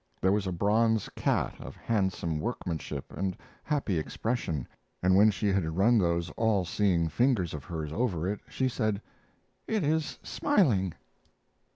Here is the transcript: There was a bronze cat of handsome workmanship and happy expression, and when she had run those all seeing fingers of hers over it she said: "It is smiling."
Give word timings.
There 0.19 0.31
was 0.31 0.47
a 0.47 0.51
bronze 0.51 1.09
cat 1.09 1.53
of 1.61 1.75
handsome 1.75 2.39
workmanship 2.39 3.13
and 3.15 3.37
happy 3.61 3.99
expression, 3.99 4.67
and 5.03 5.15
when 5.15 5.29
she 5.29 5.49
had 5.49 5.77
run 5.77 5.99
those 5.99 6.31
all 6.31 6.65
seeing 6.65 7.07
fingers 7.07 7.53
of 7.53 7.65
hers 7.65 7.93
over 7.93 8.27
it 8.27 8.39
she 8.49 8.67
said: 8.67 8.99
"It 9.67 9.83
is 9.83 10.17
smiling." 10.23 10.95